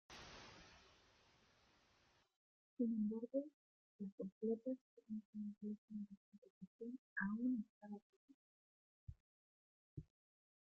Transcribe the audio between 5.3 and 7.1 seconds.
inglesa en la competición